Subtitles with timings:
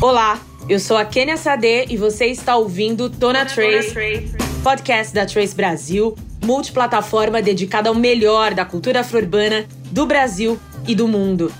[0.00, 3.94] Olá, eu sou a Kenia Sade e você está ouvindo Tona Trace,
[4.62, 11.08] podcast da Trace Brasil, multiplataforma dedicada ao melhor da cultura afro-urbana do Brasil e do
[11.08, 11.50] mundo.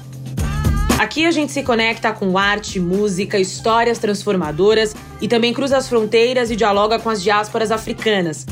[0.99, 6.51] Aqui a gente se conecta com arte, música, histórias transformadoras e também cruza as fronteiras
[6.51, 8.45] e dialoga com as diásporas africanas.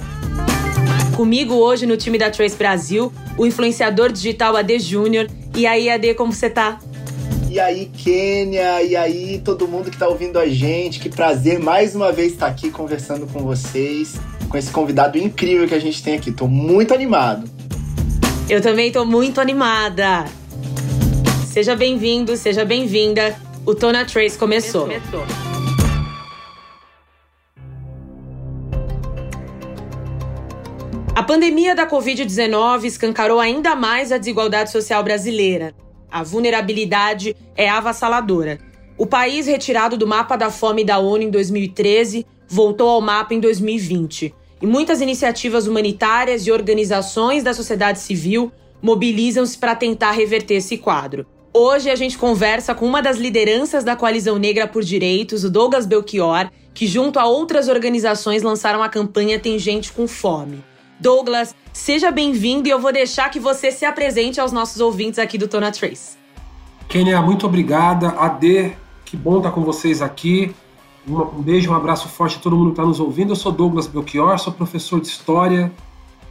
[1.15, 5.29] Comigo hoje no time da Trace Brasil, o influenciador digital AD Júnior.
[5.55, 6.81] E aí, AD, como você tá?
[7.55, 11.95] E aí, Kênia, e aí, todo mundo que tá ouvindo a gente, que prazer mais
[11.95, 14.17] uma vez estar aqui conversando com vocês,
[14.49, 16.33] com esse convidado incrível que a gente tem aqui.
[16.33, 17.49] Tô muito animado.
[18.51, 20.25] Eu também tô muito animada.
[21.47, 23.37] Seja bem-vindo, seja bem-vinda.
[23.65, 24.89] O Tona Trace começou.
[24.89, 25.25] começou.
[31.15, 35.73] A pandemia da Covid-19 escancarou ainda mais a desigualdade social brasileira.
[36.15, 38.61] A vulnerabilidade é avassaladora.
[38.97, 43.41] O país, retirado do mapa da fome da ONU em 2013, voltou ao mapa em
[43.41, 44.33] 2020.
[44.63, 51.27] E muitas iniciativas humanitárias e organizações da sociedade civil mobilizam-se para tentar reverter esse quadro.
[51.53, 55.85] Hoje a gente conversa com uma das lideranças da Coalizão Negra por Direitos, o Douglas
[55.85, 60.63] Belchior, que junto a outras organizações lançaram a campanha Tem Gente com Fome.
[61.05, 65.37] Douglas, seja bem-vindo e eu vou deixar que você se apresente aos nossos ouvintes aqui
[65.37, 66.17] do Tona Trace.
[66.89, 68.09] Kenia, muito obrigada.
[68.19, 68.75] Ade,
[69.05, 70.57] que bom estar com vocês aqui.
[71.07, 73.33] Um beijo, um abraço forte a todo mundo que está nos ouvindo.
[73.33, 75.71] Eu sou Douglas Belchior, sou professor de História,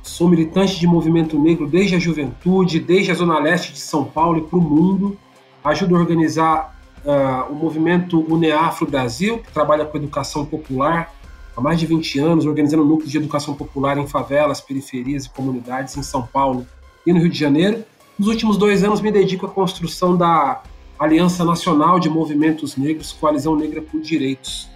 [0.01, 4.39] Sou militante de movimento negro desde a juventude, desde a Zona Leste de São Paulo
[4.39, 5.15] e para o mundo.
[5.63, 11.13] Ajudo a organizar uh, o movimento UNEAFRO Brasil, que trabalha com educação popular
[11.55, 15.95] há mais de 20 anos, organizando núcleos de educação popular em favelas, periferias e comunidades
[15.97, 16.65] em São Paulo
[17.05, 17.83] e no Rio de Janeiro.
[18.17, 20.61] Nos últimos dois anos, me dedico à construção da
[20.99, 24.69] Aliança Nacional de Movimentos Negros, Coalizão Negra por Direitos.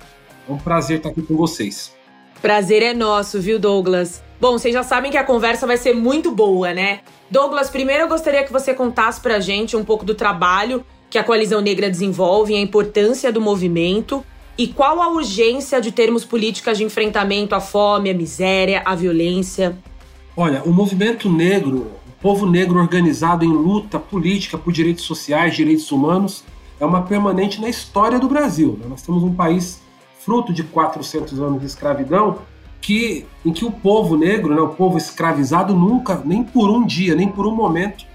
[0.48, 1.96] É um prazer estar aqui com vocês.
[2.42, 4.24] Prazer é nosso, viu, Douglas?
[4.40, 7.02] Bom, vocês já sabem que a conversa vai ser muito boa, né?
[7.30, 11.24] Douglas, primeiro eu gostaria que você contasse pra gente um pouco do trabalho que a
[11.24, 14.24] Coalizão Negra desenvolve, a importância do movimento
[14.58, 19.78] e qual a urgência de termos políticas de enfrentamento à fome, à miséria, à violência.
[20.36, 25.92] Olha, o movimento negro, o povo negro organizado em luta política por direitos sociais, direitos
[25.92, 26.44] humanos,
[26.80, 28.78] é uma permanente na história do Brasil.
[28.80, 28.88] Né?
[28.90, 29.82] Nós temos um país
[30.20, 32.40] fruto de 400 anos de escravidão
[32.82, 37.16] que, em que o povo negro, né, o povo escravizado, nunca, nem por um dia,
[37.16, 38.06] nem por um momento,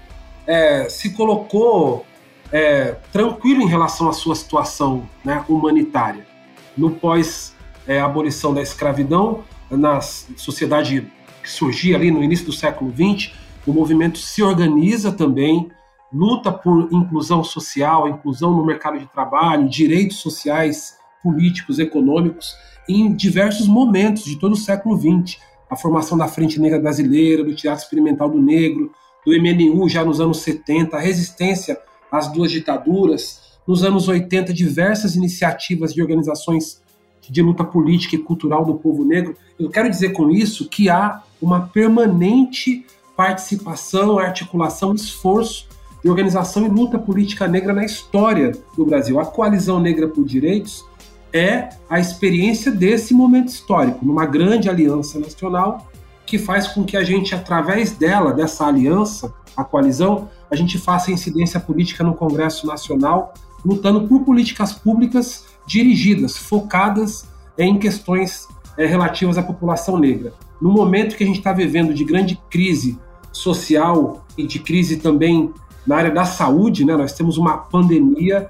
[0.47, 2.05] é, se colocou
[2.51, 6.32] é, tranquilo em relação à sua situação né, humanitária.
[6.77, 11.11] No pós-abolição é, da escravidão, na sociedade
[11.41, 13.31] que surgia ali no início do século XX,
[13.65, 15.69] o movimento se organiza também,
[16.11, 22.55] luta por inclusão social, inclusão no mercado de trabalho, direitos sociais, políticos, econômicos,
[22.87, 25.39] em diversos momentos de todo o século XX.
[25.69, 28.91] A formação da Frente Negra Brasileira, do Teatro Experimental do Negro,
[29.25, 31.79] do MNU já nos anos 70, a resistência
[32.11, 33.42] às duas ditaduras.
[33.67, 36.81] Nos anos 80, diversas iniciativas de organizações
[37.21, 39.35] de luta política e cultural do povo negro.
[39.57, 42.85] Eu quero dizer com isso que há uma permanente
[43.15, 45.67] participação, articulação, esforço
[46.03, 49.19] de organização e luta política negra na história do Brasil.
[49.19, 50.83] A Coalizão Negra por Direitos
[51.31, 55.87] é a experiência desse momento histórico, numa grande aliança nacional
[56.25, 61.11] que faz com que a gente, através dela, dessa aliança, a coalizão, a gente faça
[61.11, 68.47] incidência política no Congresso Nacional, lutando por políticas públicas dirigidas, focadas em questões
[68.77, 70.33] é, relativas à população negra.
[70.61, 72.97] No momento que a gente está vivendo de grande crise
[73.31, 75.53] social e de crise também
[75.85, 78.49] na área da saúde, né, nós temos uma pandemia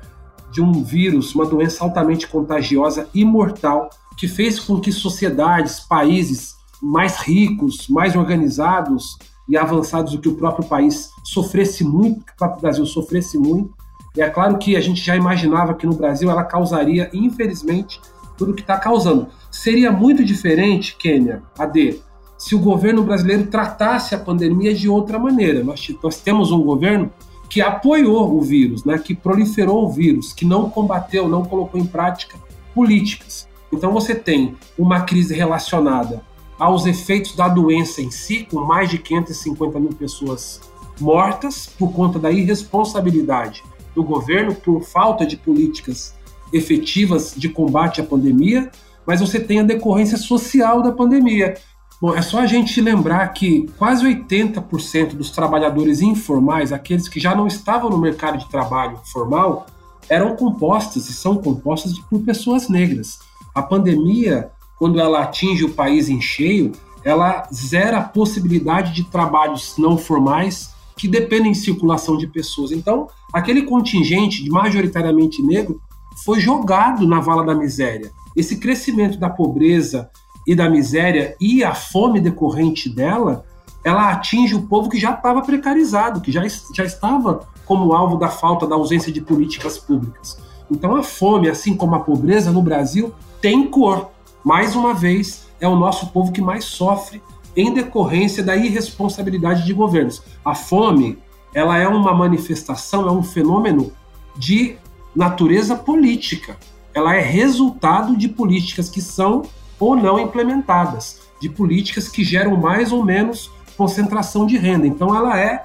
[0.51, 6.55] de um vírus, uma doença altamente contagiosa e mortal, que fez com que sociedades, países
[6.81, 9.17] mais ricos, mais organizados
[9.49, 13.73] e avançados do que o próprio país sofresse muito, que o próprio Brasil sofresse muito.
[14.15, 17.99] E é claro que a gente já imaginava que no Brasil ela causaria, infelizmente,
[18.37, 19.27] tudo o que está causando.
[19.49, 21.99] Seria muito diferente, Quênia, AD,
[22.37, 25.63] se o governo brasileiro tratasse a pandemia de outra maneira.
[25.63, 27.11] Nós, nós temos um governo
[27.49, 31.85] que apoiou o vírus, né, que proliferou o vírus, que não combateu, não colocou em
[31.85, 32.37] prática
[32.73, 33.47] políticas.
[33.71, 36.21] Então você tem uma crise relacionada
[36.59, 40.61] aos efeitos da doença em si, com mais de 550 mil pessoas
[40.99, 43.63] mortas por conta da irresponsabilidade
[43.95, 46.15] do governo por falta de políticas
[46.51, 48.71] efetivas de combate à pandemia,
[49.05, 51.55] mas você tem a decorrência social da pandemia,
[52.03, 57.33] Bom, é só a gente lembrar que quase 80% dos trabalhadores informais, aqueles que já
[57.33, 59.67] não estavam no mercado de trabalho formal,
[60.09, 63.19] eram compostas e são compostas por pessoas negras.
[63.55, 66.73] A pandemia, quando ela atinge o país em cheio,
[67.05, 72.71] ela zera a possibilidade de trabalhos não formais que dependem de circulação de pessoas.
[72.71, 75.81] Então, aquele contingente majoritariamente negro
[76.23, 78.11] foi jogado na vala da miséria.
[78.35, 80.09] Esse crescimento da pobreza
[80.45, 83.45] e da miséria e a fome decorrente dela,
[83.83, 86.43] ela atinge o povo que já estava precarizado, que já,
[86.73, 90.37] já estava como alvo da falta, da ausência de políticas públicas.
[90.69, 94.09] Então a fome, assim como a pobreza no Brasil, tem cor.
[94.43, 97.21] Mais uma vez, é o nosso povo que mais sofre
[97.55, 100.21] em decorrência da irresponsabilidade de governos.
[100.43, 101.17] A fome,
[101.53, 103.91] ela é uma manifestação, é um fenômeno
[104.35, 104.75] de
[105.15, 106.57] natureza política.
[106.93, 109.43] Ela é resultado de políticas que são
[109.79, 114.87] ou não implementadas, de políticas que geram mais ou menos concentração de renda.
[114.87, 115.63] Então, ela é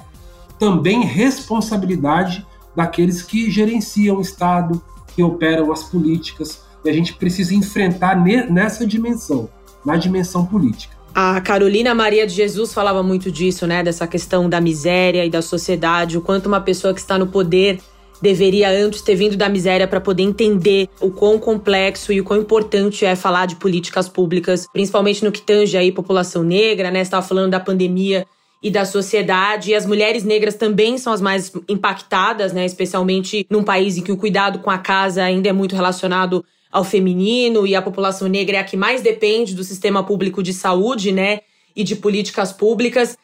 [0.58, 2.44] também responsabilidade
[2.74, 4.82] daqueles que gerenciam o Estado,
[5.14, 9.48] que operam as políticas, e a gente precisa enfrentar nessa dimensão,
[9.84, 10.97] na dimensão política.
[11.14, 13.82] A Carolina Maria de Jesus falava muito disso, né?
[13.82, 17.80] Dessa questão da miséria e da sociedade, o quanto uma pessoa que está no poder
[18.20, 22.40] deveria antes ter vindo da miséria para poder entender o quão complexo e o quão
[22.40, 27.00] importante é falar de políticas públicas, principalmente no que tange aí população negra, né?
[27.00, 28.26] Estava falando da pandemia
[28.62, 29.70] e da sociedade.
[29.70, 32.64] E as mulheres negras também são as mais impactadas, né?
[32.64, 36.84] Especialmente num país em que o cuidado com a casa ainda é muito relacionado ao
[36.84, 41.12] feminino e a população negra é a que mais depende do sistema público de saúde,
[41.12, 41.40] né?
[41.74, 43.16] E de políticas públicas.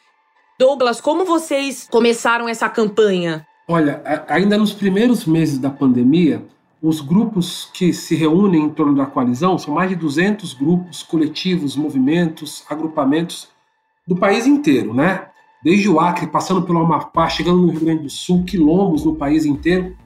[0.57, 3.45] Douglas, como vocês começaram essa campanha?
[3.67, 6.45] Olha, ainda nos primeiros meses da pandemia,
[6.81, 11.75] os grupos que se reúnem em torno da coalizão são mais de 200 grupos, coletivos,
[11.75, 13.49] movimentos, agrupamentos
[14.07, 15.27] do país inteiro, né?
[15.63, 19.45] Desde o Acre, passando pelo Amapá, chegando no Rio Grande do Sul, quilombos no país
[19.45, 19.97] inteiro.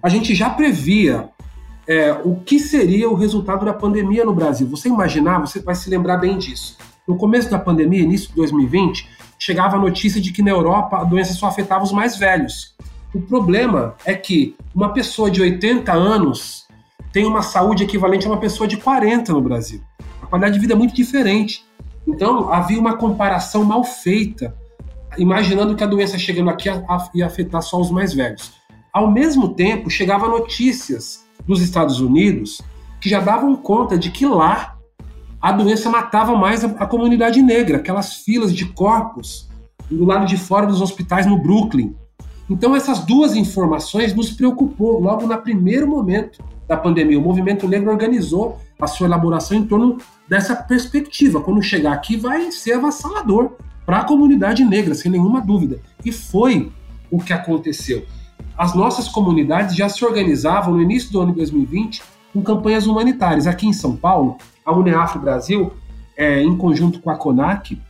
[0.00, 1.28] A gente já previa
[1.90, 4.64] é, o que seria o resultado da pandemia no Brasil.
[4.68, 6.78] Você imaginar, você vai se lembrar bem disso.
[7.06, 11.02] No começo da pandemia, início de 2020, chegava a notícia de que na Europa a
[11.02, 12.76] doença só afetava os mais velhos.
[13.12, 16.68] O problema é que uma pessoa de 80 anos
[17.12, 19.80] tem uma saúde equivalente a uma pessoa de 40 no Brasil.
[20.22, 21.64] A qualidade de vida é muito diferente.
[22.06, 24.54] Então, havia uma comparação mal feita,
[25.18, 26.68] imaginando que a doença chegando aqui
[27.14, 28.52] ia afetar só os mais velhos.
[28.92, 32.60] Ao mesmo tempo, chegavam notícias dos Estados Unidos
[33.00, 34.76] que já davam conta de que lá
[35.40, 39.48] a doença matava mais a, a comunidade negra, aquelas filas de corpos
[39.90, 41.94] do lado de fora dos hospitais no Brooklyn.
[42.48, 47.18] Então, essas duas informações nos preocupou logo no primeiro momento da pandemia.
[47.18, 49.98] O movimento negro organizou a sua elaboração em torno
[50.28, 51.40] dessa perspectiva.
[51.40, 53.52] Quando chegar aqui, vai ser avassalador
[53.86, 55.80] para a comunidade negra, sem nenhuma dúvida.
[56.04, 56.70] E foi
[57.10, 58.04] o que aconteceu.
[58.60, 63.46] As nossas comunidades já se organizavam no início do ano de 2020 com campanhas humanitárias.
[63.46, 65.72] Aqui em São Paulo, a Uneafro Brasil,
[66.14, 67.80] é, em conjunto com a CONAC,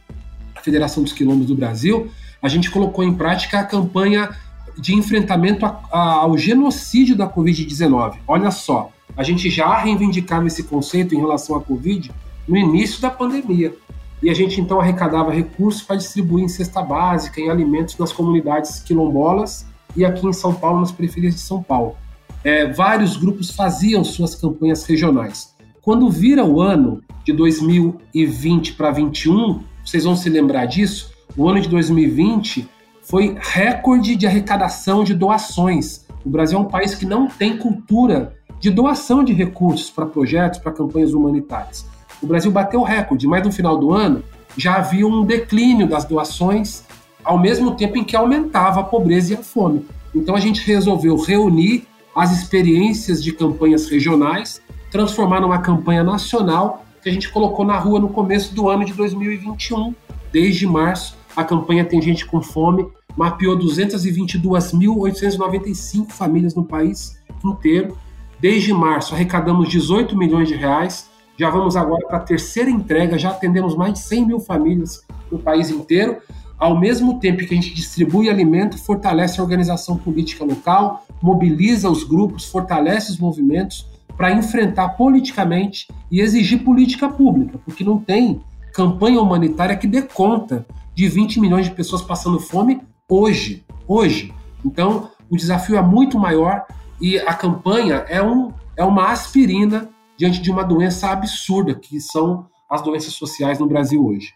[0.54, 2.08] a Federação dos Quilombos do Brasil,
[2.40, 4.30] a gente colocou em prática a campanha
[4.78, 8.18] de enfrentamento a, a, ao genocídio da Covid-19.
[8.28, 12.12] Olha só, a gente já reivindicava esse conceito em relação à Covid
[12.46, 13.74] no início da pandemia.
[14.22, 18.78] E a gente então arrecadava recursos para distribuir em cesta básica, em alimentos nas comunidades
[18.78, 21.96] quilombolas e aqui em São Paulo, nas periferias de São Paulo.
[22.42, 25.54] É, vários grupos faziam suas campanhas regionais.
[25.82, 31.60] Quando vira o ano de 2020 para 2021, vocês vão se lembrar disso, o ano
[31.60, 32.68] de 2020
[33.02, 36.06] foi recorde de arrecadação de doações.
[36.24, 40.60] O Brasil é um país que não tem cultura de doação de recursos para projetos,
[40.60, 41.86] para campanhas humanitárias.
[42.22, 44.22] O Brasil bateu recorde, mas no final do ano
[44.56, 46.84] já havia um declínio das doações,
[47.24, 49.86] ao mesmo tempo em que aumentava a pobreza e a fome.
[50.14, 54.60] Então a gente resolveu reunir as experiências de campanhas regionais,
[54.90, 58.92] transformar numa campanha nacional que a gente colocou na rua no começo do ano de
[58.92, 59.94] 2021.
[60.32, 67.96] Desde março, a campanha Tem Gente com Fome mapeou 222.895 famílias no país inteiro.
[68.38, 71.10] Desde março, arrecadamos 18 milhões de reais
[71.40, 75.38] já vamos agora para a terceira entrega, já atendemos mais de 100 mil famílias no
[75.38, 76.18] país inteiro.
[76.58, 82.04] Ao mesmo tempo que a gente distribui alimento, fortalece a organização política local, mobiliza os
[82.04, 88.42] grupos, fortalece os movimentos para enfrentar politicamente e exigir política pública, porque não tem
[88.74, 93.64] campanha humanitária que dê conta de 20 milhões de pessoas passando fome hoje.
[93.88, 94.34] Hoje.
[94.64, 96.66] Então, o desafio é muito maior
[97.00, 102.46] e a campanha é, um, é uma aspirina diante de uma doença absurda que são
[102.68, 104.34] as doenças sociais no Brasil hoje.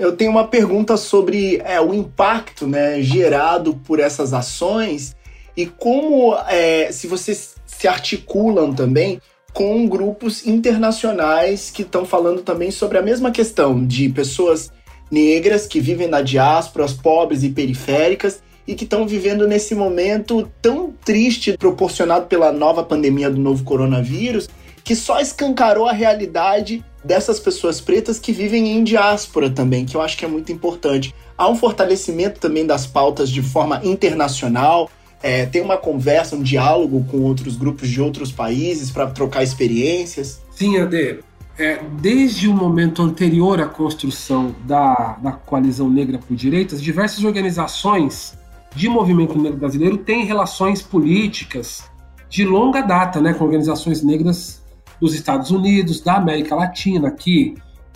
[0.00, 5.14] Eu tenho uma pergunta sobre é, o impacto né, gerado por essas ações
[5.54, 9.20] e como é, se vocês se articulam também
[9.52, 14.72] com grupos internacionais que estão falando também sobre a mesma questão de pessoas
[15.10, 20.94] negras que vivem na diáspora, pobres e periféricas e que estão vivendo nesse momento tão
[21.04, 24.48] triste proporcionado pela nova pandemia do novo coronavírus,
[24.82, 30.02] que só escancarou a realidade dessas pessoas pretas que vivem em diáspora também, que eu
[30.02, 31.14] acho que é muito importante.
[31.36, 34.90] Há um fortalecimento também das pautas de forma internacional,
[35.22, 40.40] é, tem uma conversa, um diálogo com outros grupos de outros países para trocar experiências?
[40.50, 41.20] Sim, Ade.
[41.58, 48.38] É, desde o momento anterior à construção da, da Coalizão Negra por Direitos, diversas organizações
[48.74, 51.84] de movimento negro brasileiro têm relações políticas
[52.30, 54.59] de longa data né, com organizações negras
[55.00, 57.54] dos Estados Unidos, da América Latina, aqui,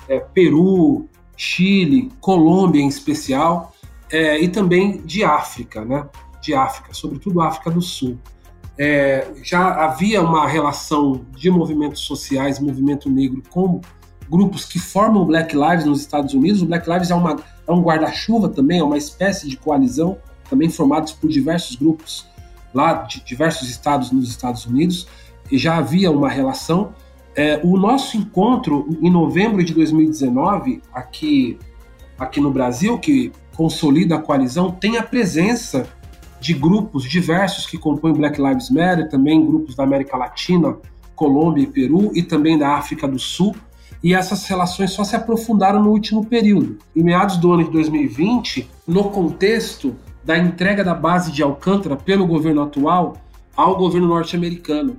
[0.09, 3.73] é, Peru, Chile, Colômbia em especial,
[4.11, 5.85] é, e também de África.
[5.85, 6.07] Né?
[6.45, 8.19] de África, sobretudo África do Sul.
[8.77, 13.81] É, já havia uma relação de movimentos sociais, movimento negro, com
[14.29, 16.61] grupos que formam Black Lives nos Estados Unidos.
[16.61, 20.19] O Black Lives é, uma, é um guarda-chuva também, é uma espécie de coalizão,
[20.51, 22.27] também formados por diversos grupos
[22.75, 25.07] lá de diversos estados nos Estados Unidos,
[25.55, 26.93] e já havia uma relação.
[27.37, 31.57] É, o nosso encontro em novembro de 2019, aqui,
[32.19, 35.87] aqui no Brasil, que consolida a coalizão, tem a presença
[36.41, 40.77] de grupos diversos que compõem Black Lives Matter, também grupos da América Latina,
[41.15, 43.55] Colômbia e Peru, e também da África do Sul.
[44.03, 46.79] E essas relações só se aprofundaram no último período.
[46.97, 49.95] Em meados do ano de 2020, no contexto
[50.25, 53.17] da entrega da base de Alcântara pelo governo atual
[53.57, 54.97] ao governo norte-americano.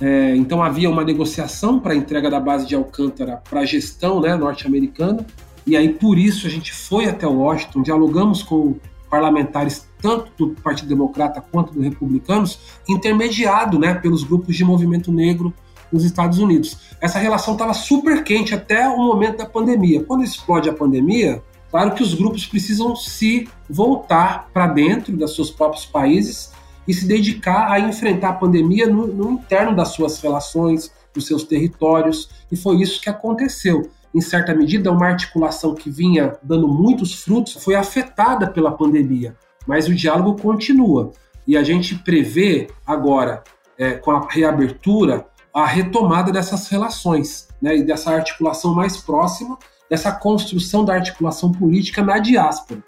[0.00, 4.20] É, então havia uma negociação para a entrega da base de Alcântara para a gestão
[4.20, 5.26] né, norte-americana,
[5.66, 8.76] e aí por isso a gente foi até Washington, dialogamos com
[9.10, 15.52] parlamentares tanto do Partido Democrata quanto do Republicanos, intermediado né, pelos grupos de movimento negro
[15.92, 16.78] nos Estados Unidos.
[17.00, 20.04] Essa relação estava super quente até o momento da pandemia.
[20.04, 25.50] Quando explode a pandemia, claro que os grupos precisam se voltar para dentro dos seus
[25.50, 26.52] próprios países
[26.88, 31.44] e se dedicar a enfrentar a pandemia no, no interno das suas relações, dos seus
[31.44, 37.22] territórios, e foi isso que aconteceu em certa medida, uma articulação que vinha dando muitos
[37.22, 41.12] frutos foi afetada pela pandemia, mas o diálogo continua.
[41.46, 43.42] E a gente prevê agora,
[43.76, 49.58] é, com a reabertura, a retomada dessas relações né, e dessa articulação mais próxima,
[49.90, 52.82] dessa construção da articulação política na diáspora.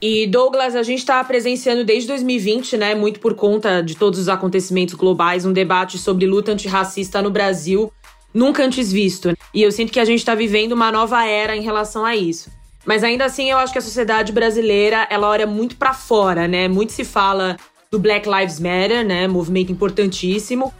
[0.00, 4.28] E Douglas, a gente está presenciando desde 2020, né, muito por conta de todos os
[4.28, 7.92] acontecimentos globais, um debate sobre luta antirracista no Brasil
[8.32, 9.36] nunca antes visto.
[9.52, 12.50] E eu sinto que a gente está vivendo uma nova era em relação a isso.
[12.86, 16.68] Mas ainda assim, eu acho que a sociedade brasileira ela olha muito para fora, né?
[16.68, 17.56] Muito se fala
[17.90, 20.72] do Black Lives Matter, né, movimento importantíssimo,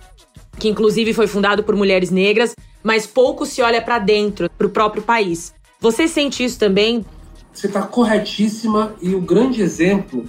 [0.58, 4.70] que inclusive foi fundado por mulheres negras, mas pouco se olha para dentro, para o
[4.70, 5.54] próprio país.
[5.80, 7.04] Você sente isso também?
[7.52, 10.24] Você está corretíssima e o grande exemplo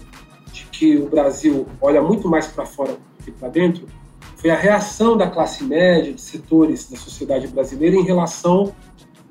[0.51, 3.88] de que o Brasil olha muito mais para fora do que para dentro
[4.39, 8.73] foi a reação da classe média, de setores da sociedade brasileira em relação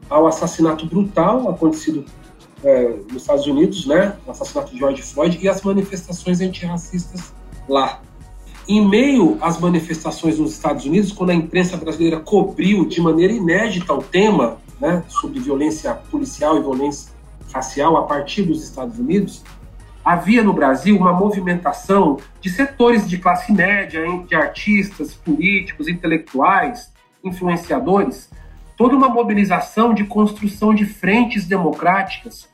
[0.08, 2.04] ao assassinato brutal acontecido
[2.62, 7.32] é, nos Estados Unidos, né, o assassinato de George Floyd e as manifestações antirracistas
[7.68, 8.02] lá.
[8.68, 13.94] Em meio às manifestações nos Estados Unidos, quando a imprensa brasileira cobriu de maneira inédita
[13.94, 17.12] o tema né, sobre violência policial e violência
[17.52, 19.44] racial a partir dos Estados Unidos,
[20.04, 28.30] havia no Brasil uma movimentação de setores de classe média, de artistas, políticos, intelectuais, influenciadores,
[28.76, 32.48] toda uma mobilização de construção de frentes democráticas,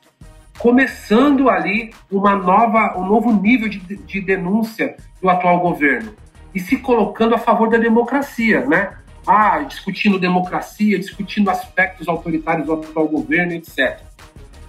[0.59, 6.15] começando ali uma nova, um novo nível de, de denúncia do atual governo
[6.55, 8.95] e se colocando a favor da democracia, né?
[9.27, 14.01] Ah, discutindo democracia, discutindo aspectos autoritários do atual governo, etc.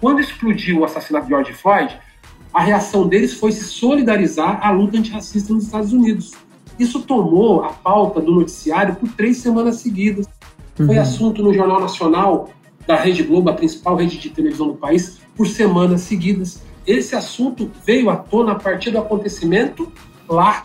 [0.00, 1.98] Quando explodiu o assassinato de George Floyd,
[2.52, 6.32] a reação deles foi se solidarizar à luta antirracista nos Estados Unidos.
[6.78, 10.26] Isso tomou a pauta do noticiário por três semanas seguidas.
[10.78, 10.86] Uhum.
[10.86, 12.50] Foi assunto no Jornal Nacional
[12.86, 16.62] da Rede Globo, a principal rede de televisão do país, por semanas seguidas.
[16.86, 19.90] Esse assunto veio à tona a partir do acontecimento
[20.28, 20.64] lá.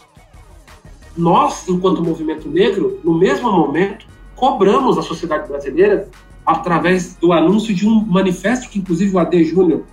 [1.17, 6.09] Nós, enquanto movimento negro, no mesmo momento, cobramos a sociedade brasileira
[6.45, 9.83] através do anúncio de um manifesto que, inclusive, o AD Júnior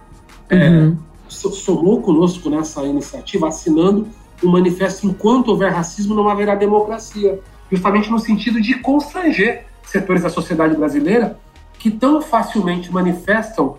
[0.48, 0.96] é, uhum.
[1.26, 4.08] é, somou conosco nessa iniciativa, assinando
[4.42, 7.40] um manifesto enquanto houver racismo não haverá democracia,
[7.70, 11.38] justamente no sentido de constranger setores da sociedade brasileira
[11.78, 13.76] que tão facilmente manifestam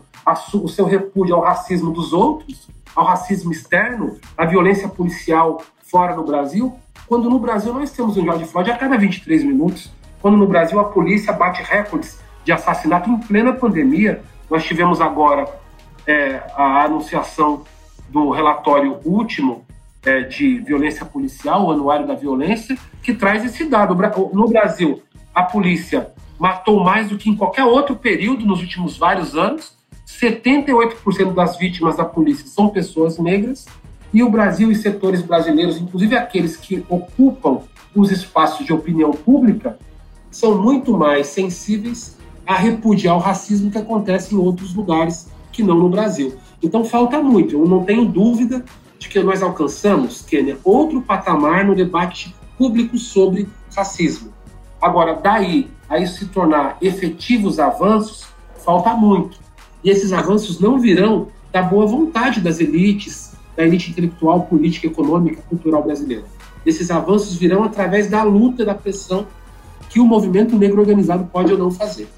[0.53, 6.23] o seu repúdio ao racismo dos outros, ao racismo externo, à violência policial fora do
[6.23, 6.73] Brasil,
[7.07, 10.79] quando no Brasil nós temos um George Floyd a cada 23 minutos, quando no Brasil
[10.79, 14.22] a polícia bate recordes de assassinato em plena pandemia.
[14.50, 15.48] Nós tivemos agora
[16.05, 17.63] é, a anunciação
[18.10, 19.65] do relatório último
[20.03, 23.96] é, de violência policial, o Anuário da Violência, que traz esse dado.
[24.34, 25.01] No Brasil,
[25.34, 29.77] a polícia matou mais do que em qualquer outro período nos últimos vários anos.
[30.08, 33.65] 78% das vítimas da polícia são pessoas negras.
[34.12, 37.62] E o Brasil e setores brasileiros, inclusive aqueles que ocupam
[37.96, 39.77] os espaços de opinião pública,
[40.31, 42.17] são muito mais sensíveis
[42.50, 46.36] a repudiar o racismo que acontece em outros lugares que não no Brasil.
[46.63, 47.56] Então falta muito.
[47.56, 48.65] Eu não tenho dúvida
[48.98, 54.34] de que nós alcançamos, Kênia, outro patamar no debate público sobre racismo.
[54.82, 58.25] Agora, daí a isso se tornar efetivos avanços,
[58.65, 59.38] falta muito.
[59.84, 65.44] E esses avanços não virão da boa vontade das elites, da elite intelectual, política, econômica,
[65.48, 66.24] cultural brasileira.
[66.65, 69.27] Esses avanços virão através da luta, da pressão
[69.88, 72.10] que o movimento negro organizado pode ou não fazer.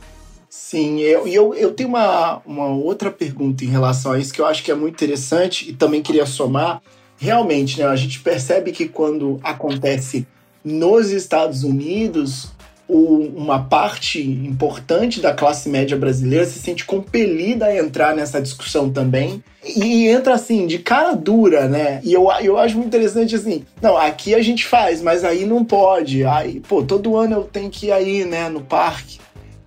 [0.53, 4.45] Sim, eu, eu, eu tenho uma, uma outra pergunta em relação a isso que eu
[4.45, 6.81] acho que é muito interessante e também queria somar.
[7.17, 10.27] Realmente, né, a gente percebe que quando acontece
[10.61, 12.51] nos Estados Unidos,
[12.89, 19.41] uma parte importante da classe média brasileira se sente compelida a entrar nessa discussão também.
[19.63, 22.01] E entra assim, de cara dura, né?
[22.03, 25.63] E eu, eu acho muito interessante assim, não, aqui a gente faz, mas aí não
[25.63, 26.25] pode.
[26.25, 29.21] Aí, pô, todo ano eu tenho que ir aí, né, no parque.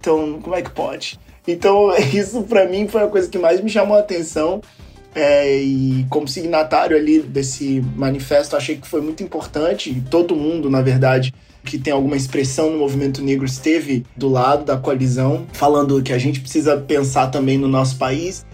[0.04, 1.18] Então, como é que pode?
[1.48, 4.60] Então, isso para mim foi a coisa que mais me chamou a atenção.
[5.14, 9.88] É, e como signatário ali desse manifesto, achei que foi muito importante.
[9.88, 11.32] E todo mundo, na verdade,
[11.64, 16.18] que tem alguma expressão no movimento negro esteve do lado da coalizão, falando que a
[16.18, 18.44] gente precisa pensar também no nosso país.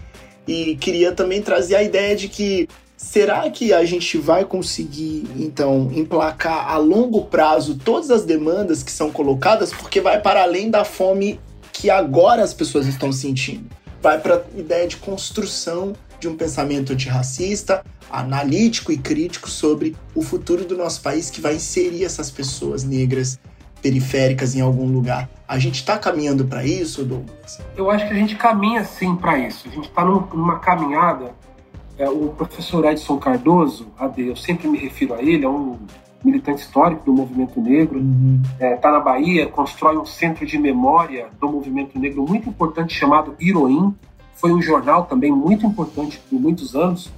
[0.47, 5.91] E queria também trazer a ideia de que será que a gente vai conseguir, então,
[5.93, 10.85] emplacar a longo prazo todas as demandas que são colocadas, porque vai para além da
[10.85, 11.39] fome
[11.73, 13.69] que agora as pessoas estão sentindo.
[14.01, 20.21] Vai para a ideia de construção de um pensamento antirracista, analítico e crítico sobre o
[20.21, 23.39] futuro do nosso país que vai inserir essas pessoas negras
[23.81, 25.29] periféricas em algum lugar.
[25.47, 27.59] A gente está caminhando para isso, Douglas?
[27.75, 29.67] Eu acho que a gente caminha sim para isso.
[29.67, 31.33] A gente está numa caminhada
[31.97, 35.77] é, o professor Edson Cardoso, eu sempre me refiro a ele, é um
[36.23, 38.41] militante histórico do movimento negro, está uhum.
[38.59, 43.35] é, tá na Bahia, constrói um centro de memória do movimento negro muito importante chamado
[43.39, 43.95] Iroim,
[44.35, 47.11] foi um jornal também muito importante por muitos anos.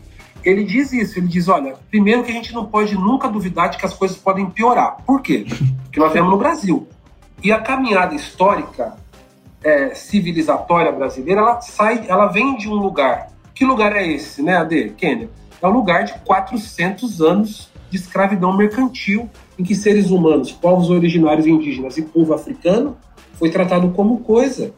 [0.43, 3.77] Ele diz isso, ele diz, olha, primeiro que a gente não pode nunca duvidar de
[3.77, 4.97] que as coisas podem piorar.
[5.05, 5.45] Por quê?
[5.83, 6.87] Porque nós vemos no Brasil.
[7.41, 8.97] E a caminhada histórica
[9.63, 14.57] é, civilizatória brasileira, ela sai, ela vem de um lugar que lugar é esse, né,
[14.57, 14.89] Ade?
[14.97, 15.29] Kênia?
[15.61, 21.45] É um lugar de 400 anos de escravidão mercantil, em que seres humanos, povos originários
[21.45, 22.97] indígenas e povo africano
[23.35, 24.73] foi tratado como coisa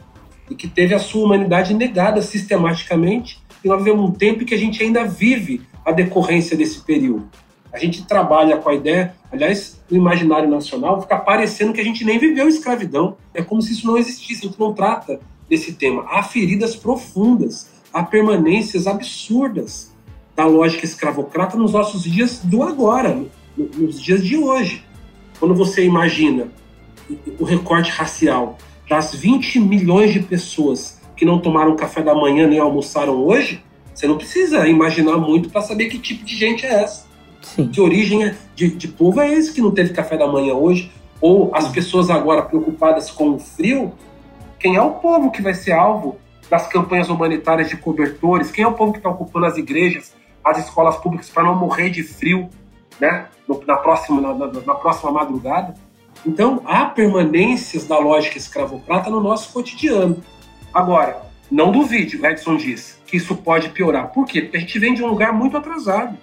[0.52, 3.42] e que teve a sua humanidade negada sistematicamente.
[3.64, 7.30] E nós vivemos um tempo em que a gente ainda vive a decorrência desse período.
[7.72, 12.04] A gente trabalha com a ideia, aliás, no imaginário nacional, fica parecendo que a gente
[12.04, 13.16] nem viveu escravidão.
[13.34, 16.06] É como se isso não existisse, a gente não trata desse tema.
[16.10, 19.95] Há feridas profundas há permanências absurdas
[20.36, 23.24] da lógica escravocrata nos nossos dias do agora,
[23.58, 24.84] nos dias de hoje.
[25.40, 26.48] Quando você imagina
[27.40, 28.58] o recorte racial
[28.90, 34.08] das 20 milhões de pessoas que não tomaram café da manhã nem almoçaram hoje, você
[34.08, 37.06] não precisa imaginar muito para saber que tipo de gente é essa.
[37.42, 37.68] Sim.
[37.70, 40.92] Que origem é, de, de povo é esse que não teve café da manhã hoje?
[41.22, 43.94] Ou as pessoas agora preocupadas com o frio?
[44.60, 46.18] Quem é o povo que vai ser alvo
[46.50, 50.14] das campanhas humanitárias de cobertores, quem é o povo que está ocupando as igrejas,
[50.46, 52.50] as escolas públicas para não morrer de frio,
[53.00, 53.28] né?
[53.66, 55.74] Na próxima, na, na, na próxima madrugada.
[56.26, 60.24] Então, há permanências da lógica escravocrata no nosso cotidiano.
[60.74, 64.12] Agora, não duvide, o Edson diz, que isso pode piorar.
[64.12, 64.42] Por quê?
[64.42, 66.18] Porque a gente vem de um lugar muito atrasado.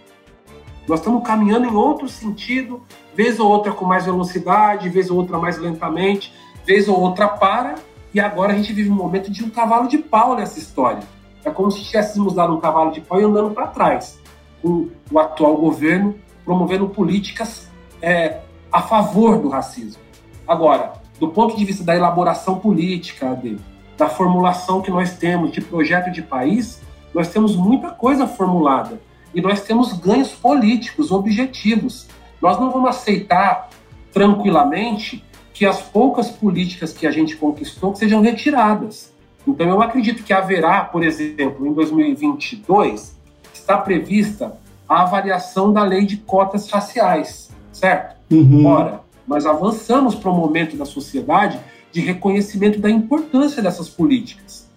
[0.88, 2.82] Nós estamos caminhando em outro sentido,
[3.14, 6.32] vez ou outra com mais velocidade, vez ou outra mais lentamente,
[6.66, 7.76] vez ou outra para,
[8.12, 11.02] e agora a gente vive um momento de um cavalo de pau nessa história.
[11.44, 14.20] É como se tivéssemos dado um cavalo de pau e andando para trás,
[14.60, 17.68] com o atual governo promovendo políticas
[18.00, 20.02] é, a favor do racismo.
[20.46, 23.40] Agora, do ponto de vista da elaboração política,
[23.96, 26.80] da formulação que nós temos de projeto de país,
[27.14, 29.00] nós temos muita coisa formulada
[29.34, 32.08] e nós temos ganhos políticos, objetivos.
[32.40, 33.68] Nós não vamos aceitar
[34.12, 35.24] tranquilamente
[35.54, 39.11] que as poucas políticas que a gente conquistou sejam retiradas.
[39.46, 43.16] Então, eu acredito que haverá, por exemplo, em 2022,
[43.52, 44.56] está prevista
[44.88, 48.16] a avaliação da lei de cotas raciais, certo?
[48.30, 48.66] Uhum.
[48.66, 51.58] Ora, nós avançamos para um momento da sociedade
[51.90, 54.68] de reconhecimento da importância dessas políticas.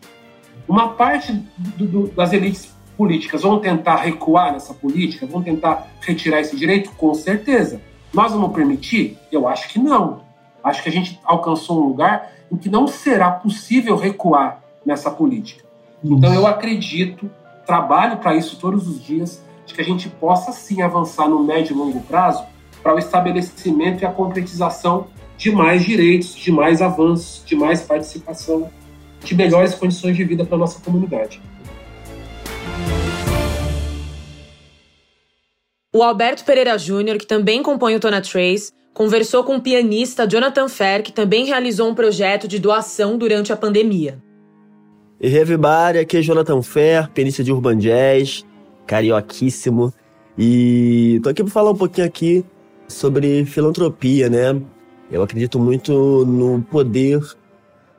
[0.68, 6.40] Uma parte do, do, das elites políticas vão tentar recuar nessa política, vão tentar retirar
[6.40, 6.92] esse direito?
[6.92, 7.82] Com certeza.
[8.14, 9.18] Nós vamos permitir?
[9.32, 10.22] Eu acho que não.
[10.66, 15.64] Acho que a gente alcançou um lugar em que não será possível recuar nessa política.
[16.04, 17.30] Então eu acredito,
[17.68, 21.76] trabalho para isso todos os dias, de que a gente possa sim avançar no médio
[21.76, 22.44] e longo prazo
[22.82, 25.06] para o estabelecimento e a concretização
[25.38, 28.68] de mais direitos, de mais avanços, de mais participação,
[29.24, 31.40] de melhores condições de vida para a nossa comunidade.
[35.94, 40.70] O Alberto Pereira Júnior, que também compõe o Tona Trace, conversou com o pianista Jonathan
[40.70, 44.24] Fer, que também realizou um projeto de doação durante a pandemia.
[45.20, 48.46] E everybody, aqui é Jonathan Fer, pianista de Urban Jazz,
[48.88, 49.94] carioquíssimo.
[50.38, 52.44] E tô aqui para falar um pouquinho aqui
[52.88, 54.62] sobre filantropia, né?
[55.12, 57.20] Eu acredito muito no poder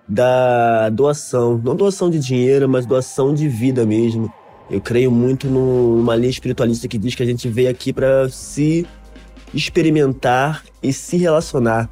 [0.09, 4.32] da doação, não doação de dinheiro, mas doação de vida mesmo.
[4.70, 8.87] Eu creio muito numa linha espiritualista que diz que a gente veio aqui para se
[9.56, 11.88] experimentar e se relacionar.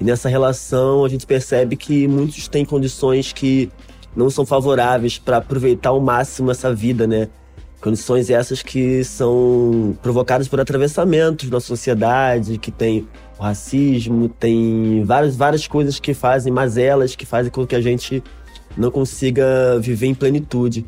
[0.00, 3.70] E nessa relação a gente percebe que muitos têm condições que
[4.16, 7.28] não são favoráveis para aproveitar ao máximo essa vida, né?
[7.80, 13.06] Condições essas que são provocadas por atravessamentos na sociedade, que tem
[13.38, 18.22] o racismo, tem várias, várias coisas que fazem, mazelas que fazem com que a gente
[18.76, 20.86] não consiga viver em plenitude.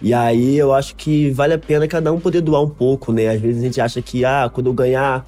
[0.00, 3.28] E aí eu acho que vale a pena cada um poder doar um pouco, né?
[3.28, 5.26] Às vezes a gente acha que, ah, quando eu ganhar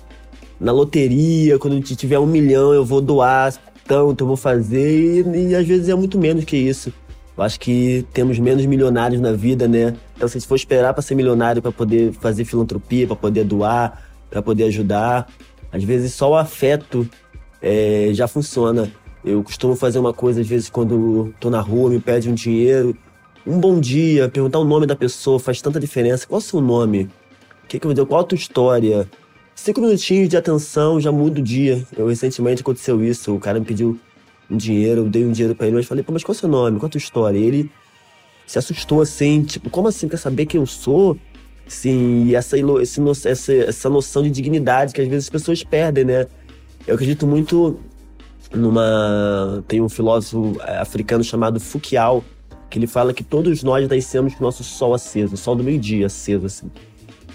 [0.61, 3.53] na loteria, quando tiver um milhão, eu vou doar
[3.87, 6.93] tanto, eu vou fazer, e, e às vezes é muito menos que isso.
[7.37, 9.97] Eu acho que temos menos milionários na vida, né?
[10.15, 13.45] Então, se a gente for esperar para ser milionário, para poder fazer filantropia, para poder
[13.45, 15.27] doar, para poder ajudar,
[15.73, 17.09] às vezes só o afeto
[17.63, 18.93] é, já funciona.
[19.25, 22.97] Eu costumo fazer uma coisa, às vezes, quando tô na rua, me pede um dinheiro,
[23.47, 26.27] um bom dia, perguntar o nome da pessoa faz tanta diferença.
[26.27, 27.09] Qual é o seu nome?
[27.65, 28.07] O que, que eu?
[28.07, 29.09] Qual a tua história?
[29.63, 31.87] Cinco minutinhos de atenção já muda o dia.
[31.95, 33.35] Eu recentemente aconteceu isso.
[33.35, 34.01] O cara me pediu
[34.51, 36.41] um dinheiro, eu dei um dinheiro para ele, mas falei, pô, mas qual é o
[36.41, 36.79] seu nome?
[36.79, 37.39] Qual a tua história?
[37.39, 37.71] E ele
[38.47, 40.09] se assustou assim, tipo, como assim?
[40.09, 41.15] Quer saber quem eu sou?
[41.69, 42.57] Sim, e essa,
[43.27, 46.27] essa, essa noção de dignidade que às vezes as pessoas perdem, né?
[46.87, 47.79] Eu acredito muito
[48.55, 49.63] numa.
[49.69, 52.25] Tem um filósofo é, africano chamado Fukial,
[52.71, 55.63] que ele fala que todos nós nascemos com o nosso sol aceso, o sol do
[55.63, 56.71] meio-dia aceso, assim.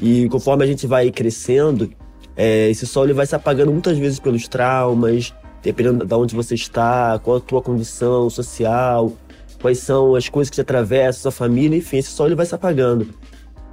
[0.02, 1.94] E conforme a gente vai crescendo,
[2.36, 6.56] é, esse sol ele vai se apagando muitas vezes pelos traumas, dependendo de onde você
[6.56, 9.14] está, qual a tua condição social,
[9.62, 12.54] quais são as coisas que te atravessam, sua família, enfim, esse sol ele vai se
[12.54, 13.08] apagando.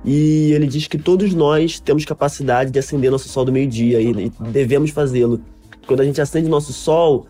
[0.04, 4.10] E ele diz que todos nós temos capacidade de acender nosso sol do meio-dia e,
[4.10, 5.40] e devemos fazê-lo.
[5.86, 7.26] Quando a gente acende nosso sol,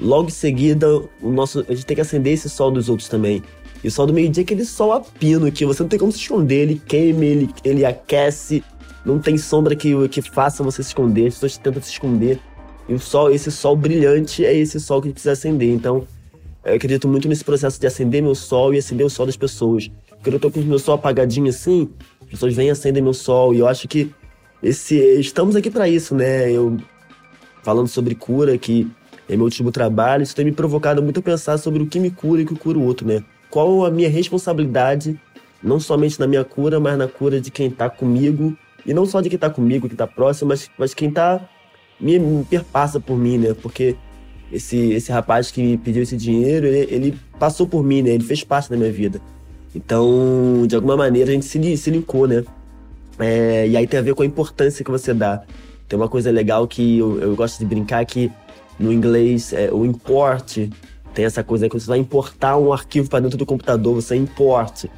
[0.00, 0.88] logo em seguida
[1.20, 3.42] o nosso, a gente tem que acender esse sol dos outros também.
[3.82, 6.10] E o sol do meio-dia é aquele sol a pino que você não tem como
[6.10, 8.64] se esconder, ele queima, ele, ele aquece,
[9.08, 12.38] não tem sombra que, que faça você se esconder, as pessoas tentam se esconder.
[12.88, 15.70] E o sol, esse sol brilhante é esse sol que precisa acender.
[15.70, 16.06] Então,
[16.64, 19.90] eu acredito muito nesse processo de acender meu sol e acender o sol das pessoas.
[20.22, 21.88] Quando eu tô com o meu sol apagadinho assim,
[22.22, 23.54] as pessoas vêm acender meu sol.
[23.54, 24.10] E eu acho que
[24.62, 26.50] esse estamos aqui para isso, né?
[26.50, 26.78] Eu
[27.62, 28.90] falando sobre cura, que
[29.28, 32.10] é meu último trabalho, isso tem me provocado muito a pensar sobre o que me
[32.10, 33.22] cura e o que cura o outro, né?
[33.50, 35.18] qual a minha responsabilidade,
[35.62, 39.20] não somente na minha cura, mas na cura de quem está comigo, e não só
[39.20, 41.48] de quem está comigo, que está próximo, mas, mas quem está
[42.00, 43.54] me, me, perpassa por mim, né?
[43.54, 43.96] Porque
[44.52, 48.10] esse, esse rapaz que me pediu esse dinheiro, ele, ele, passou por mim, né?
[48.10, 49.20] Ele fez parte da minha vida.
[49.74, 52.44] Então, de alguma maneira, a gente se, se linkou, né?
[53.18, 55.42] É, e aí tem a ver com a importância que você dá.
[55.88, 58.30] Tem uma coisa legal que eu, eu gosto de brincar que
[58.78, 60.58] no inglês é, o import
[61.14, 64.88] tem essa coisa que você vai importar um arquivo para dentro do computador, você importe.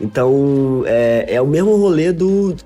[0.00, 2.56] Então, é, é o mesmo rolê do.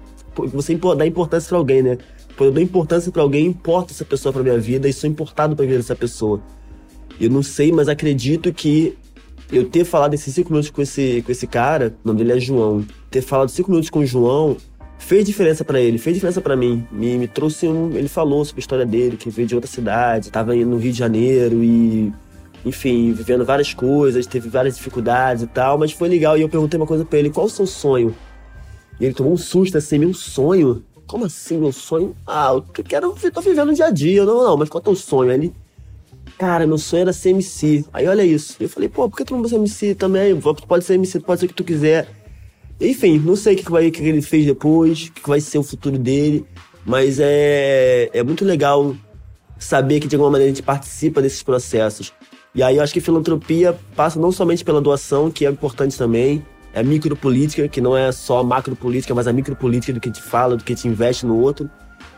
[0.49, 1.99] Você dar importância para alguém, né?
[2.37, 5.55] Quando eu dou importância para alguém, importa essa pessoa para minha vida e sou importado
[5.55, 6.41] para a vida dessa pessoa.
[7.21, 8.97] Eu não sei, mas acredito que
[9.53, 12.41] eu ter falado esses cinco minutos com esse, com esse cara, o nome dele é
[12.41, 14.57] João, ter falado cinco minutos com o João
[15.01, 16.87] fez diferença para ele, fez diferença para mim.
[16.93, 17.91] Me, me trouxe um.
[17.97, 20.99] Ele falou sobre a história dele, que veio de outra cidade, tava no Rio de
[20.99, 22.13] Janeiro e
[22.65, 26.37] enfim, vivendo várias coisas, teve várias dificuldades e tal, mas foi legal.
[26.37, 28.15] E eu perguntei uma coisa pra ele: qual o seu sonho?
[29.01, 30.85] E ele tomou um susto assim: meu sonho?
[31.07, 32.15] Como assim, meu sonho?
[32.27, 34.25] Ah, eu quero, tô vivendo o dia a dia.
[34.25, 35.31] Não, não, mas qual é o teu sonho?
[35.31, 35.55] Aí ele
[36.41, 37.85] cara, meu sonho era ser MC.
[37.93, 38.57] Aí olha isso.
[38.59, 40.41] Eu falei, pô, por que tu não vai ser MC também?
[40.41, 42.09] Pode ser MC, pode ser o que tu quiser.
[42.81, 45.63] Enfim, não sei o que, vai, que ele fez depois, o que vai ser o
[45.63, 46.47] futuro dele,
[46.83, 48.97] mas é, é muito legal
[49.59, 52.11] saber que de alguma maneira a gente participa desses processos.
[52.55, 56.43] E aí eu acho que filantropia passa não somente pela doação, que é importante também,
[56.73, 60.65] é micropolítica, que não é só macropolítica, mas a micropolítica do que te fala, do
[60.65, 61.69] que te investe no outro,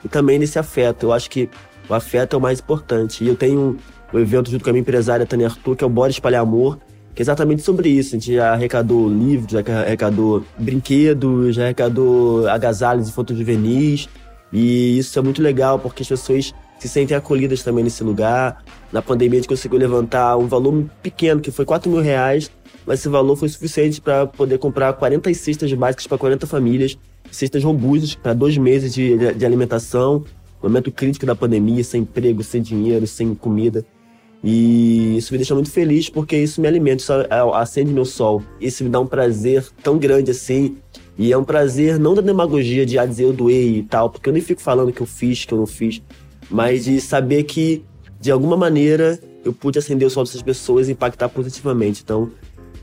[0.05, 1.07] e também nesse afeto.
[1.07, 1.49] Eu acho que
[1.89, 3.25] o afeto é o mais importante.
[3.25, 3.79] E eu tenho
[4.13, 6.79] um, evento junto com a minha empresária Tânia Arthur, que é o Bora Espalhar Amor,
[7.15, 8.15] que é exatamente sobre isso.
[8.15, 14.09] A gente arrecadou livros, arrecadou brinquedos, arrecadou agasalhos e fotos juvenis.
[14.53, 18.63] E isso é muito legal, porque as pessoas se sentem acolhidas também nesse lugar.
[18.93, 22.51] Na pandemia a gente conseguiu levantar um valor pequeno, que foi 4 mil reais,
[22.87, 26.99] mas esse valor foi suficiente para poder comprar 40 cestas básicas para 40 famílias,
[27.31, 30.25] cestas robustas para dois meses de, de alimentação,
[30.63, 33.85] momento crítico da pandemia, sem emprego, sem dinheiro, sem comida.
[34.45, 37.13] E isso me deixa muito feliz porque isso me alimenta, isso
[37.55, 38.43] acende meu sol.
[38.61, 40.77] Isso me dá um prazer tão grande assim.
[41.17, 44.29] E é um prazer não da demagogia de ah, dizer eu doei e tal, porque
[44.29, 46.03] eu nem fico falando que eu fiz, que eu não fiz,
[46.51, 47.85] mas de saber que,
[48.19, 52.03] de alguma maneira, eu pude acender o sol dessas pessoas e impactar positivamente.
[52.03, 52.31] Então,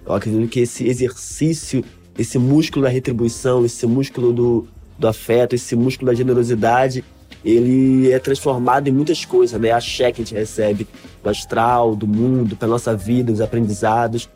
[0.09, 1.83] eu acredito que esse exercício,
[2.17, 4.67] esse músculo da retribuição, esse músculo do,
[4.97, 7.03] do afeto, esse músculo da generosidade,
[7.45, 9.71] ele é transformado em muitas coisas, né?
[9.71, 10.87] A cheque que a gente recebe
[11.23, 14.27] do astral, do mundo, para nossa vida, os aprendizados.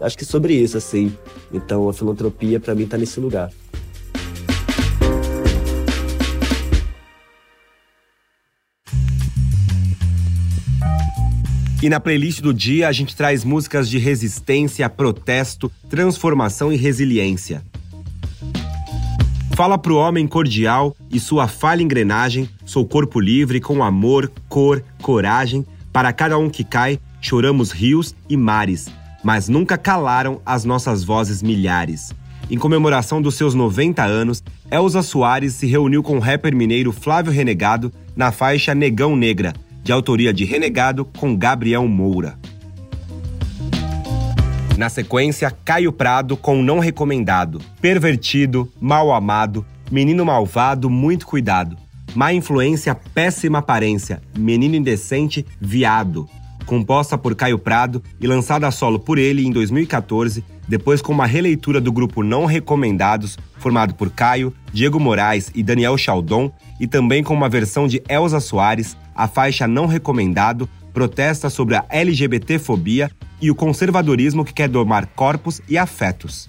[0.00, 1.12] Acho que sobre isso, assim.
[1.52, 3.50] Então, a filantropia, para mim, está nesse lugar.
[11.82, 17.62] E na playlist do dia a gente traz músicas de resistência, protesto, transformação e resiliência.
[19.54, 25.66] Fala pro homem cordial e sua falha engrenagem, sou corpo livre com amor, cor, coragem,
[25.92, 28.88] para cada um que cai, choramos rios e mares,
[29.22, 32.12] mas nunca calaram as nossas vozes milhares.
[32.50, 37.32] Em comemoração dos seus 90 anos, Elza Soares se reuniu com o rapper mineiro Flávio
[37.32, 39.54] Renegado na faixa Negão Negra,
[39.86, 42.36] de autoria de Renegado com Gabriel Moura.
[44.76, 47.60] Na sequência, Caio Prado com Não Recomendado.
[47.80, 51.76] Pervertido, mal amado, menino malvado, muito cuidado.
[52.16, 56.28] Má influência, péssima aparência, menino indecente, viado.
[56.66, 61.80] Composta por Caio Prado e lançada solo por ele em 2014, depois com uma releitura
[61.80, 66.50] do grupo Não Recomendados, formado por Caio, Diego Moraes e Daniel Chaldon,
[66.80, 71.84] e também com uma versão de Elza Soares, a faixa Não Recomendado protesta sobre a
[71.88, 76.48] LGBTfobia e o conservadorismo que quer domar corpos e afetos.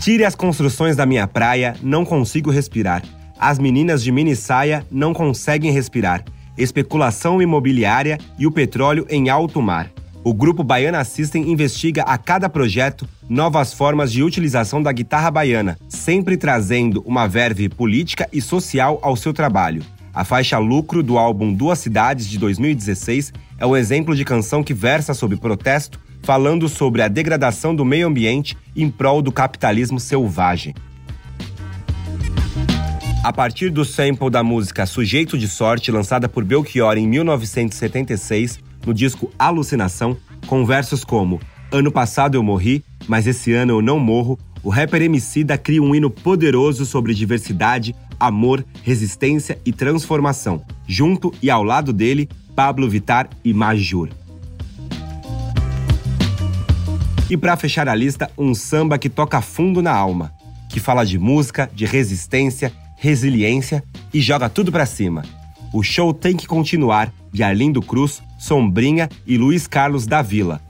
[0.00, 3.02] Tire as construções da minha praia, não consigo respirar.
[3.38, 6.24] As meninas de mini saia não conseguem respirar.
[6.58, 9.90] Especulação imobiliária e o petróleo em alto mar.
[10.24, 15.78] O grupo Baiana System investiga a cada projeto novas formas de utilização da guitarra baiana,
[15.88, 19.82] sempre trazendo uma verve política e social ao seu trabalho.
[20.12, 24.74] A faixa Lucro do álbum Duas Cidades de 2016 é um exemplo de canção que
[24.74, 30.74] versa sobre protesto, falando sobre a degradação do meio ambiente em prol do capitalismo selvagem.
[33.28, 38.94] A partir do sample da música Sujeito de Sorte, lançada por Belchior em 1976, no
[38.94, 41.38] disco Alucinação, com versos como
[41.70, 45.94] Ano passado eu morri, mas esse ano eu não morro, o rapper Emicida cria um
[45.94, 50.64] hino poderoso sobre diversidade, amor, resistência e transformação.
[50.86, 54.08] Junto e ao lado dele, Pablo Vitar e Majur.
[57.28, 60.32] E para fechar a lista, um samba que toca fundo na alma,
[60.70, 63.82] que fala de música, de resistência, resiliência
[64.12, 65.24] e joga tudo para cima.
[65.72, 70.60] O show tem que continuar de Arlindo Cruz, Sombrinha e Luiz Carlos da Vila.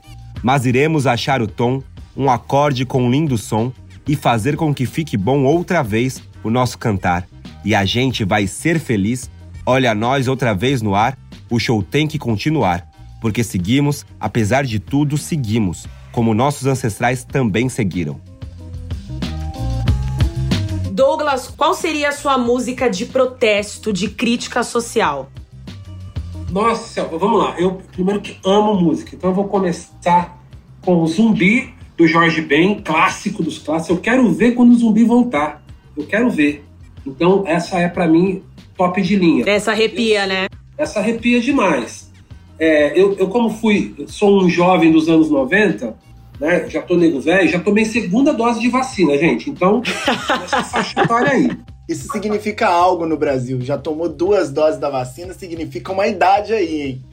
[0.43, 1.81] Mas iremos achar o tom,
[2.15, 3.71] um acorde com um lindo som
[4.07, 7.27] e fazer com que fique bom outra vez o nosso cantar
[7.63, 9.29] e a gente vai ser feliz,
[9.65, 11.17] olha nós outra vez no ar,
[11.49, 12.87] o show tem que continuar,
[13.21, 18.19] porque seguimos, apesar de tudo, seguimos, como nossos ancestrais também seguiram.
[20.99, 25.31] Douglas, qual seria a sua música de protesto, de crítica social?
[26.51, 27.55] Nossa, vamos lá.
[27.57, 30.37] Eu primeiro que amo música, então eu vou começar
[30.81, 33.95] com o Zumbi do Jorge Ben, clássico dos clássicos.
[33.95, 35.63] Eu quero ver quando o Zumbi voltar.
[35.95, 36.65] Eu quero ver.
[37.07, 38.43] Então, essa é para mim
[38.75, 39.45] top de linha.
[39.47, 40.47] Essa arrepia, né?
[40.77, 42.11] Essa arrepia demais.
[42.59, 45.95] É, eu, eu, como fui, sou um jovem dos anos 90,
[46.39, 46.69] né?
[46.69, 49.49] Já tô nego velho, já tomei segunda dose de vacina, gente.
[49.49, 49.81] Então,
[50.43, 51.49] essa faixa etária aí.
[51.87, 53.59] Isso significa algo no Brasil.
[53.61, 57.03] Já tomou duas doses da vacina, significa uma idade aí, hein?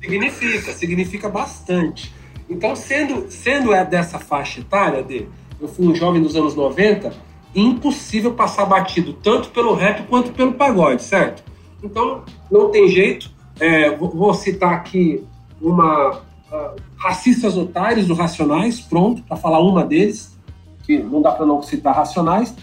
[0.00, 2.12] significa, significa bastante.
[2.48, 5.28] Então, sendo, sendo é dessa faixa etária, de,
[5.60, 7.12] eu fui um jovem dos anos 90,
[7.54, 11.44] impossível passar batido tanto pelo rap quanto pelo pagode, certo?
[11.82, 13.30] Então, não tem jeito.
[13.60, 15.22] É, vou citar aqui
[15.60, 20.38] uma uh, Racistas Otários do Racionais, pronto, para falar uma deles,
[20.84, 22.54] que não dá para não citar Racionais,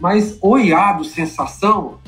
[0.00, 1.98] mas Oiado Sensação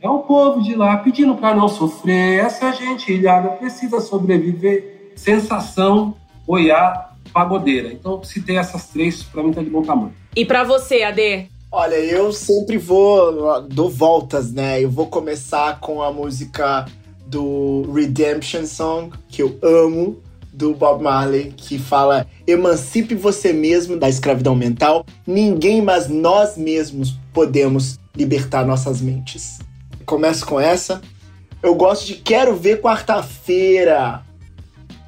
[0.00, 5.12] é o povo de lá pedindo para não sofrer, essa gente ilhada precisa sobreviver.
[5.14, 6.14] Sensação,
[6.46, 7.92] Oiá, Pagodeira.
[7.92, 10.14] Então, se tem essas três, para mim tá de bom tamanho.
[10.34, 11.48] E para você, Ade?
[11.70, 14.82] Olha, eu sempre vou, dou voltas, né?
[14.82, 16.86] Eu vou começar com a música
[17.26, 20.16] do Redemption Song, que eu amo,
[20.58, 27.16] do Bob Marley, que fala: emancipe você mesmo da escravidão mental, ninguém mas nós mesmos
[27.32, 29.60] podemos libertar nossas mentes.
[30.04, 31.00] Começo com essa.
[31.62, 34.22] Eu gosto de Quero Ver Quarta-feira,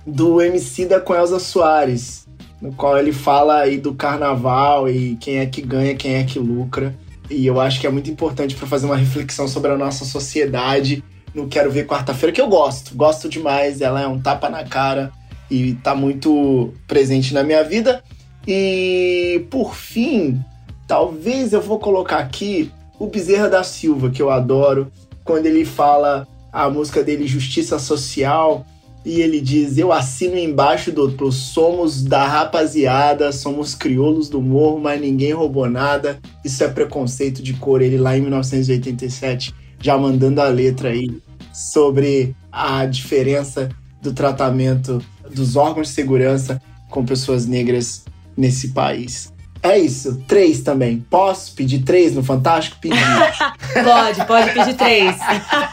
[0.07, 2.27] do MC da com Elza Soares,
[2.61, 6.39] no qual ele fala aí do carnaval e quem é que ganha, quem é que
[6.39, 6.97] lucra.
[7.29, 11.03] E eu acho que é muito importante para fazer uma reflexão sobre a nossa sociedade
[11.33, 13.81] no Quero Ver Quarta-feira, que eu gosto, gosto demais.
[13.81, 15.13] Ela é um tapa na cara
[15.51, 18.03] e tá muito presente na minha vida.
[18.47, 20.41] E por fim,
[20.87, 24.91] talvez eu vou colocar aqui o Bezerra da Silva, que eu adoro,
[25.25, 28.67] quando ele fala a música dele Justiça Social,
[29.05, 35.01] e ele diz: Eu assino embaixo, doutor, somos da rapaziada, somos crioulos do morro, mas
[35.01, 36.19] ninguém roubou nada.
[36.45, 37.81] Isso é preconceito de cor.
[37.81, 41.09] Ele lá em 1987 já mandando a letra aí
[41.53, 43.71] sobre a diferença
[44.03, 45.03] do tratamento
[45.35, 48.05] dos órgãos de segurança com pessoas negras
[48.37, 49.33] nesse país.
[49.63, 51.05] É isso, três também.
[51.11, 52.79] Posso pedir três no Fantástico?
[52.81, 52.97] Pedir.
[53.85, 55.17] pode, pode pedir três.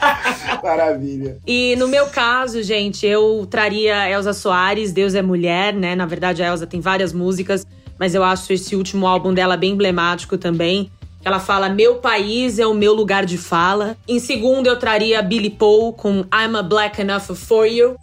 [0.61, 1.37] Maravilha.
[1.47, 5.95] E no meu caso, gente, eu traria Elza Soares, Deus é Mulher, né?
[5.95, 7.65] Na verdade, a Elza tem várias músicas,
[7.97, 10.91] mas eu acho esse último álbum dela bem emblemático também.
[11.23, 13.95] Ela fala: Meu país é o meu lugar de fala.
[14.07, 17.95] Em segundo, eu traria Billy Paul com I'm a Black Enough for You,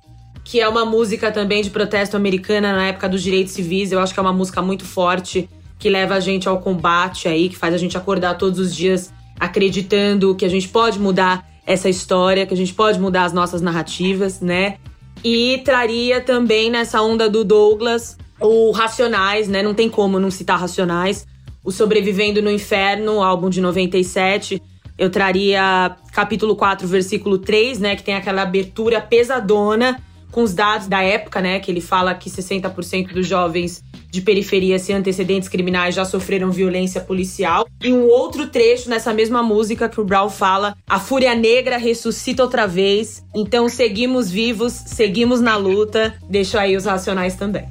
[0.45, 3.91] que é uma música também de protesto americana na época dos direitos civis.
[3.91, 7.49] Eu acho que é uma música muito forte que leva a gente ao combate aí,
[7.49, 11.89] que faz a gente acordar todos os dias acreditando que a gente pode mudar essa
[11.89, 14.77] história, que a gente pode mudar as nossas narrativas, né?
[15.25, 19.63] E traria também nessa onda do Douglas o Racionais, né?
[19.63, 21.27] Não tem como não citar Racionais
[21.65, 24.63] o Sobrevivendo no Inferno, álbum de 97.
[24.99, 27.97] Eu traria capítulo 4, versículo 3, né?
[27.97, 30.01] Que tem aquela abertura pesadona
[30.35, 31.61] com os dados da época, né?
[31.61, 37.01] Que ele fala que 60% dos jovens de periferia sem antecedentes criminais já sofreram violência
[37.01, 37.69] policial.
[37.81, 42.43] E um outro trecho nessa mesma música que o Brown fala: A Fúria Negra ressuscita
[42.43, 43.23] outra vez.
[43.33, 46.13] Então seguimos vivos, seguimos na luta.
[46.29, 47.69] Deixo aí os racionais também.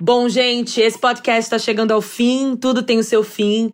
[0.00, 3.70] Bom, gente, esse podcast está chegando ao fim, tudo tem o seu fim.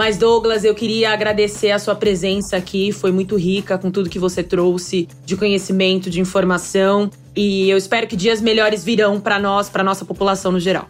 [0.00, 4.18] Mas, Douglas, eu queria agradecer a sua presença aqui, foi muito rica com tudo que
[4.18, 7.10] você trouxe de conhecimento, de informação.
[7.36, 10.88] E eu espero que dias melhores virão para nós, para nossa população no geral.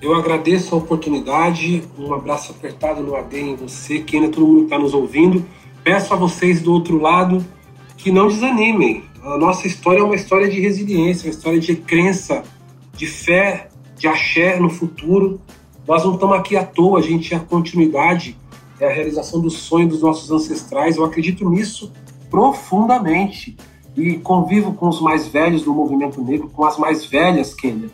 [0.00, 4.62] Eu agradeço a oportunidade, um abraço apertado no AD em você, que ainda todo mundo
[4.62, 5.44] está nos ouvindo.
[5.82, 7.44] Peço a vocês do outro lado
[7.96, 12.44] que não desanimem, a nossa história é uma história de resiliência, uma história de crença,
[12.96, 15.40] de fé, de axé no futuro.
[15.84, 18.36] Nós não estamos aqui à toa, a gente é a continuidade,
[18.84, 20.96] é a realização do sonho dos nossos ancestrais.
[20.96, 21.92] Eu acredito nisso
[22.30, 23.56] profundamente
[23.96, 27.90] e convivo com os mais velhos do movimento negro, com as mais velhas, Kenya,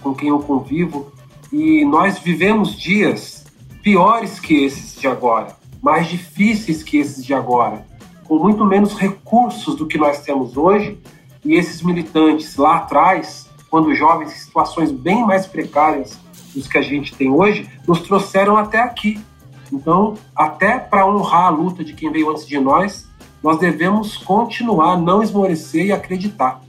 [0.00, 1.12] com quem eu convivo,
[1.52, 3.44] e nós vivemos dias
[3.82, 7.86] piores que esses de agora, mais difíceis que esses de agora
[8.28, 10.98] com muito menos recursos do que nós temos hoje,
[11.42, 16.18] e esses militantes lá atrás, quando jovens em situações bem mais precárias
[16.54, 19.18] dos que a gente tem hoje, nos trouxeram até aqui.
[19.72, 23.08] Então, até para honrar a luta de quem veio antes de nós,
[23.42, 26.60] nós devemos continuar, não esmorecer e acreditar.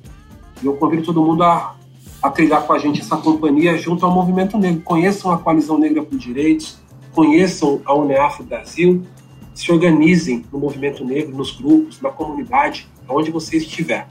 [0.61, 1.75] E eu convido todo mundo a,
[2.21, 4.81] a trilhar com a gente essa companhia junto ao movimento negro.
[4.81, 6.79] Conheçam a Coalizão Negra por Direitos,
[7.13, 9.03] conheçam a UNEAF Brasil,
[9.53, 14.07] se organizem no movimento negro, nos grupos, na comunidade, onde você estiver.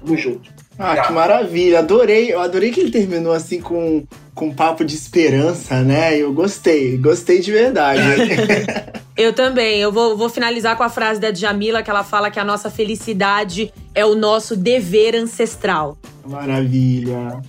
[0.00, 0.61] Tamo junto.
[0.78, 1.80] Ah, que maravilha.
[1.80, 2.32] Adorei.
[2.32, 4.04] Eu adorei que ele terminou assim com,
[4.34, 6.18] com um papo de esperança, né?
[6.18, 6.96] Eu gostei.
[6.96, 8.02] Gostei de verdade.
[9.16, 9.78] Eu também.
[9.78, 12.70] Eu vou, vou finalizar com a frase da Djamila, que ela fala que a nossa
[12.70, 15.98] felicidade é o nosso dever ancestral.
[16.24, 17.40] Maravilha.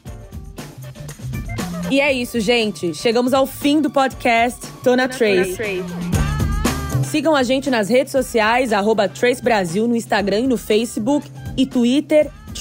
[1.90, 2.94] E é isso, gente.
[2.94, 5.58] Chegamos ao fim do podcast Tona Trace.
[7.06, 11.66] Sigam a gente nas redes sociais, arroba Trace Brasil no Instagram e no Facebook e
[11.66, 12.32] Twitter,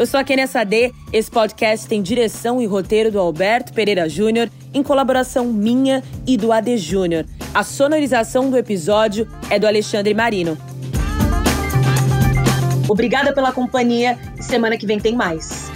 [0.00, 0.94] Eu sou a Kenia Sade.
[1.12, 6.52] Esse podcast tem direção e roteiro do Alberto Pereira Júnior, em colaboração minha e do
[6.52, 7.26] AD Júnior.
[7.52, 10.56] A sonorização do episódio é do Alexandre Marino.
[12.88, 15.70] Obrigada pela companhia semana que vem tem mais.